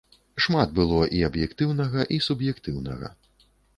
[0.43, 3.13] Шмат было і аб'ектыўнага, і суб'ектыўнага.